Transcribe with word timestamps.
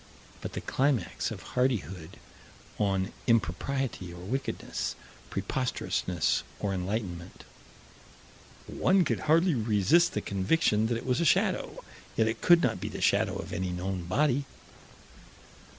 But 0.41 0.53
the 0.53 0.61
climax 0.61 1.29
of 1.29 1.43
hardihood 1.53 2.17
or 2.79 3.03
impropriety 3.27 4.11
or 4.11 4.19
wickedness, 4.21 4.95
preposterousness 5.29 6.41
or 6.59 6.73
enlightenment: 6.73 7.43
"One 8.65 9.05
could 9.05 9.19
hardly 9.29 9.53
resist 9.53 10.13
the 10.13 10.21
conviction 10.21 10.87
that 10.87 10.97
it 10.97 11.05
was 11.05 11.21
a 11.21 11.23
shadow, 11.23 11.83
yet 12.15 12.27
it 12.27 12.41
could 12.41 12.63
not 12.63 12.81
be 12.81 12.89
the 12.89 12.99
shadow 12.99 13.35
of 13.35 13.53
any 13.53 13.69
known 13.69 14.03
body." 14.05 14.45